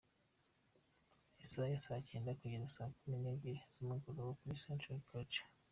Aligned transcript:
isaha 1.43 1.69
ya 1.73 1.79
saa 1.85 2.05
cyenda 2.07 2.37
kugeza 2.39 2.73
saa 2.75 2.91
kumi 2.97 3.15
nebyiri 3.23 3.59
zumugoroba 3.73 4.31
kuri 4.39 4.59
Centre 4.63 5.03
Culturel. 5.07 5.49